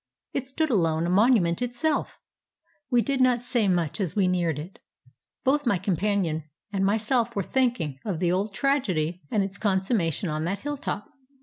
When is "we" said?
2.89-3.03, 4.15-4.27